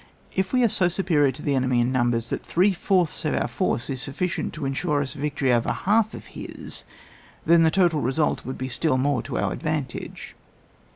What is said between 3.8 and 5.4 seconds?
is sufficient to ensure us a